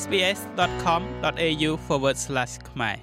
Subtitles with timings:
[0.00, 1.70] sbs.com.au/
[2.70, 2.98] ខ្មែរ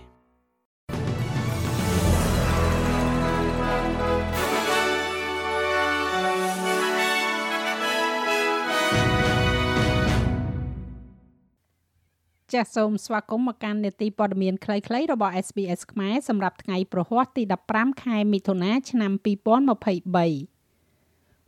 [12.54, 17.44] ចាសសូមស្វាគមន៍មកកាន់នេតិព័ត៌មានខ្លីៗរបស់ SBS ខ្មែរសម្រាប់ថ្ងៃប្រហ័សទី
[17.74, 20.59] 15ខែមិថុនាឆ្នាំ2023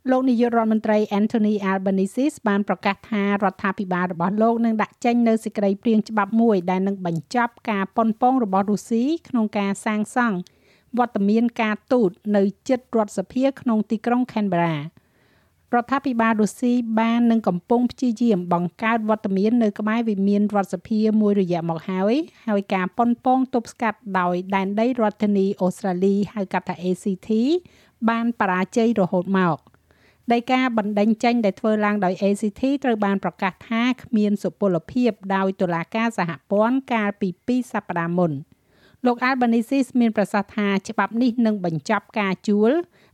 [0.10, 10.38] លោកនាយករដ្ឋមន្ត្រី Anthony Albanese បានប្រកាសថារដ្ឋាភិបាលរបស់លោកនឹងដាក់ចេញនូវសេចក្តីព្រាងច្បាប់មួយដែលនឹងបញ្ចប់ការប៉ុនប៉ងរបស់រុស្ស៊ីក្នុងការសាងសង់
[10.98, 14.76] វត្តមានការទូតនៅជិតរដ្ឋសភាក្នុងទីក្រុង Canberra
[15.76, 22.16] រដ្ឋាភិបាលរុស្ស៊ីបាននឹងកំពុងព្យាយាមបង្កើតវត្តមាននៅក្បែរវិមានរដ្ឋសភាមួយរយៈមកហើយ
[22.48, 27.30] ហើយការប៉ុនប៉ងទប់ស្កាត់ដោយដែនដីរដ្ឋធានីអូស្ត្រាលីហៅកាត់ថា ACT
[28.10, 29.60] បានបរាជ័យរហូតមក។
[30.34, 38.32] ដីកាបណ្ដេញចេញដែលធ្វើឡើងដោយ ACT ត្រូវបានប្រកាសថាគ្មានសុពលភាពដោយតុលាការសហព័ន្ធកាលពី2សប្តាហ៍មុន
[39.06, 42.72] លោក Albanese មានប្រសាសន៍ថាច្បាប់នេះនឹងបញ្ចប់ការជួល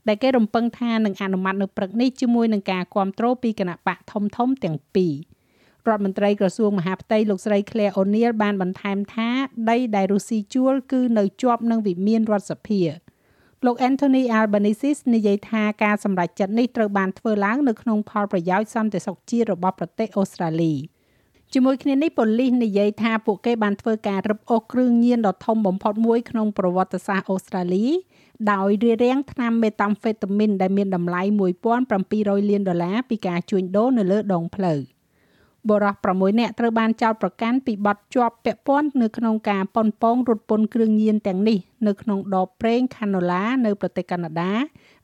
[0.07, 5.13] ដែលគេរំពឹងថានឹងអនុម័តនៅព្រឹកនេះជាមួយនឹងការគ្រប់គ្រងពីគណៈបកធំធំទាំងពីរ
[5.87, 9.29] រដ្ឋមន្ត្រីក្រសួងមហាផ្ទៃលោកស្រី Claire O'Neil បានបន្ថែមថា
[9.69, 12.81] ដីដែលរុស្ស៊ីជួលគឺនៅជាប់នឹងវិមានរដ្ឋសភា
[13.65, 20.73] លោក Anthony Albanese និយាយថាការសម្រេចចិត្តនេះត្រូវបានធ្វើឡើងនៅក្នុងផលប្រយោជន៍សន្តិសុខជាតិរបស់ប្រទេសអូស្ត្រាលី
[21.53, 27.85] ជាមួយគ្នានេះប៉ូលីសនិយាយថាពួកគេបានធ្វើការរឹបអូសគ្រឿងញៀនដ៏ធំបំផុតមួយក្នុងប្រវត្តិសាស្ត្រអូស្ត្រាលី
[28.51, 31.21] ដោយរារាំងថ្នាំមេតាំហ្វេតាមីនដែលមានតម្លៃ
[31.85, 34.79] 1700លានដុល្លារពីការជួញដូរនៅលើដងផ្លូវ។
[35.69, 44.53] បរិះ6នាក់ត្រូវបានចោទប្រកាន់ពីបទជាប់ពាក់ព័ន្ធនៅក្នុងការប៉ុនប៉ងរត់ពន្ធគ្រឿងញៀនទាំងនេះនៅក្នុងដបប្រេង Canola នៅប្រទេសកាណាដា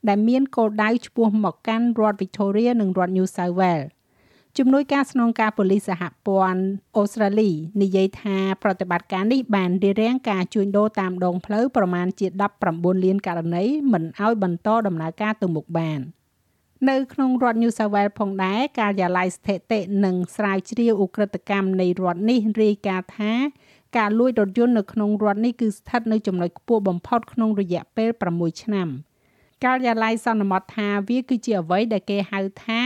[0.07, 3.89] ដែលមានគោលដៅឆ្ពោះមកកាន់រដ្ឋ Victoria និងរដ្ឋ New South Wales
[4.57, 6.63] ជំនួយការស្នងការប៉ូលីសសហព័ន្ធ
[6.97, 12.27] អូស្ត្រាលីនិយាយថាប្រតិបត្តិការនេះបានរារាំងការជួញដូរតាមដងផ្លូវប្រមាណជា
[12.65, 13.63] 19លានករណី
[13.93, 15.99] មិនឲ្យបន្តដំណើរការទៅមុខបាន។
[16.89, 23.33] នៅក្នុងរដ្ឋ New South Wales ផងដែរការិយាល័យស្ថិតិនិងស្រាវជ្រាវឧក្រិដ្ឋកម្មនៃរដ្ឋនេះរាយការណ៍ថា
[23.97, 28.87] ការលួចរថយន្តនៅក្នុងរដ្ឋនេះគឺស្ថិតនៅចំណុចខ្ពស់បំផុតក្នុងរយៈពេល6ឆ្នាំ
[29.65, 32.81] ការិយាល័យសន្មតថាវាគឺជាអ្វីដែលគេហៅថា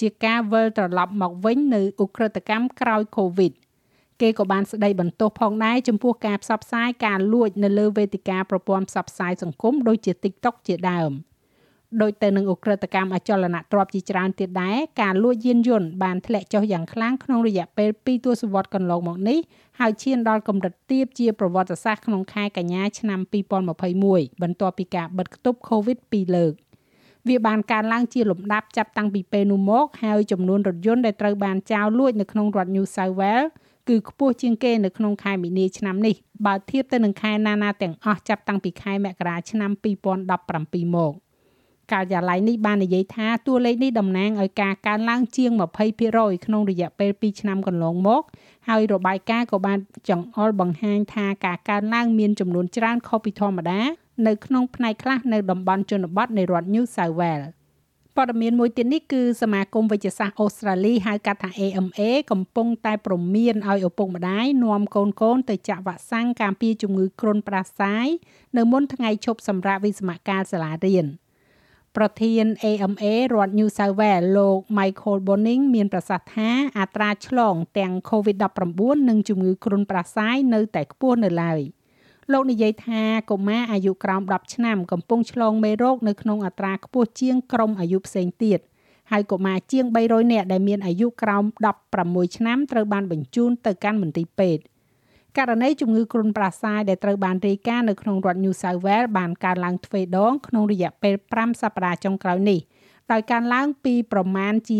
[0.00, 3.52] ជាការវិលត្រឡប់មកវិញនៅឧក្រិដ្ឋកម្មក្រោយ COVID
[4.20, 11.12] គេក៏បានស្ដីបន្ទោសផងដែរចំពោះការផ្សព្វផ្សាយការលួចនៅលើវេទិកាប្រព័ន្ធផ្សព្វផ្សាយសង្គមដូចជា TikTok ជាដើម។
[12.02, 19.38] ដោយទៅនឹងអ ுக ្រិតកម្មអចលនទ្រព្យជាច្រើនទៀតដែរការលួចយានយន្តបានធ្លាក់ចុះយ៉ាងខ្លាំងក្នុងរយៈពេល2ទសវត្សរ៍កន្លងមកនេះ
[19.80, 26.52] ហើយឈានដល់កម្រិតទាបជាប្រវត្តិសាស្ត្រក្នុងខែកញ្ញាឆ្នាំ2021បន្ទាប់ពីការបិទគប់ COVID 2លើក
[27.28, 33.48] វាបានកើនឡើងជាលំដាប់ចាប់តាំងពីពេលនោះមកហើយចំនួនរថយន្តដែលត្រូវបានចោរលួចនៅក្នុងរដ្ឋ New South Wales
[33.88, 36.14] គឺខ្ពស់ជាងគេនៅក្នុងខែមីនាឆ្នាំនេះ
[36.46, 39.70] បើធៀបទៅនឹងខែណាណាទាំងអស់ចាប់តាំងពីខែមករាឆ្នាំ
[40.18, 41.14] 2017មក។
[41.92, 45.50] ការិយាល័យនេះបាននិយាយថាតួលេខនេះតំណាងឲ្យការកើនឡើងជាង
[45.98, 48.22] 20%ក្នុងរយៈពេល2ឆ្នាំកន្លងមក
[48.68, 49.78] ហើយរបាយការណ៍ក៏បាន
[50.08, 53.80] ចង្អុលបង្ហាញថាការកើនឡើងមានចំនួនច្រើនខុសពីធម្មតា
[54.26, 57.48] នៅក្នុងផ្នែកខ្លះនៅតំបន់ជនបទនៃរដ្ឋ New South Wales
[58.16, 68.06] ព័ត៌មានមួយទៀតនេះគឺសមាគមវិទ្យាសាស្ត្រអូស្ត្រាលីហៅកាត់ថា AMA កំពុងតែព្រមានឲ្យឪពុកម្ដាយនាំកូនកូនទៅចាក់វ៉ាក់សាំងការពារជំងឺគ្រុនផ្ដាសាយ
[68.56, 71.06] នៅមុនថ្ងៃឈប់សម្រាកវិស្សមកាលសាលារៀន។
[71.96, 81.60] ប្រធាន AMA រដ្ឋ New South Wales លោក Michael Bonning មានប្រសាសន៍ថាអត្រាឆ្លងទាំង COVID-19 និងជំងឺគ្រុនប្រសាយនៅតែខ្ពស់នៅឡើយ
[82.32, 88.60] លោកនិយាយថាកុមារអាយុក្រោម10ឆ្នាំកំពុងឆ្លងមេរោគនៅក្នុងអត្រាខ្ពស់ជាងក្រុមអាយុផ្សេងទៀត
[89.10, 91.44] ហើយកុមារជាង300នាក់ដែលមានអាយុក្រោម
[91.90, 94.62] 16ឆ្នាំត្រូវបានបញ្ជូនទៅកាន់មន្ទីរពេទ្យ
[95.38, 102.60] ករណីជំងឺគ្រុនប្រសាយដែលត្រូវបានរាយការណ៍នៅក្នុងរដ្ឋ New South Wales បានកើនឡើងទ្វេដងក្នុងរយៈពេល5សប្តាហ៍ចុងក្រោយនេះ
[103.12, 104.78] ដោយកើនឡើងពីប្រមាណជា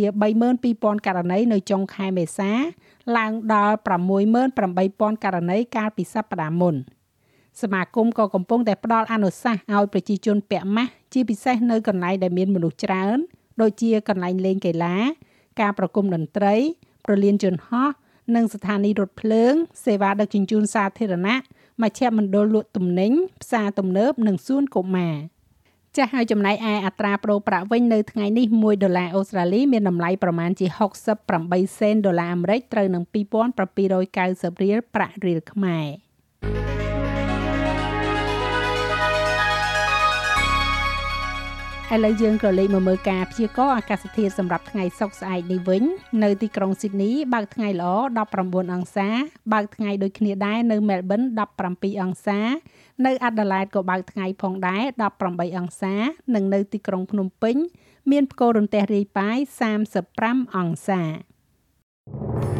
[0.53, 2.51] 32,000ករណីនៅចុងខែមេសា
[3.17, 3.77] ឡើងដល់
[4.31, 6.75] 68,000ករណីកាលពីសប្តាហ៍មុន
[7.63, 13.19] សមាគមក៏កំពុងតែផ្ដល់អនុសាសន៍ឲ្យប្រជាជនពាក់ម៉ាស់ជាពិសេសនៅកន្លែងដែលមានមនុស្សច្រើន
[13.61, 14.97] ដូចជាកន្លែងលេងកីឡា
[15.61, 16.55] ការប្រគំតន្ត្រី
[17.05, 17.89] ប្រលានយន្តហោះ
[18.37, 19.53] និងស្ថានីយ៍រថភ្លើង
[19.85, 21.37] សេវាដឹកជញ្ជូនសាធារណៈ
[21.83, 23.13] មជ្ឈមណ្ឌលលក់ទំនិញ
[23.43, 25.17] ផ្សារទំនើបនិងសួនកុមារ
[25.97, 30.67] ចាស់ហើយចំណែកឯអត្រាប្រូប្រាក់វិញនៅថ្ងៃនេះ1ដុល្លារអូស្ត្រាលីមានតម្លៃប្រមាណជា
[31.23, 35.87] 68សេនដុល្លារអាមេរិកត្រូវនឹង2790រៀលប្រាក់រៀលខ្មែរ
[41.95, 45.83] ឥឡូវយើងក៏លេខមកមើលការព្យាករណ៍អាកាសធាតុសម្រាប់ថ្ងៃសុក្រស្អែកនេះវិញ
[46.23, 47.93] នៅទីក្រុងស៊ីដនីបើកថ្ងៃល្អ
[48.33, 49.09] 19អង្សា
[49.53, 51.23] បើកថ្ងៃដូចគ្នាដែរនៅមែលប៊ន
[51.63, 52.41] 17អង្សា
[53.07, 54.83] នៅអាដាលេដក៏បើកថ្ងៃផងដែរ
[55.21, 55.95] 18អង្សា
[56.35, 57.57] និងនៅទីក្រុងភ្នំពេញ
[58.11, 59.39] មានផ្គររន្ទះរាយប៉ាយ
[59.97, 62.60] 35អង្សា